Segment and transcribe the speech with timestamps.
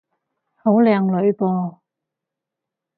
[0.55, 1.77] 好靚女噃